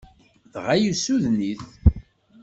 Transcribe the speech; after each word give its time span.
Dɣa 0.53 0.73
yessuden-it. 0.79 1.61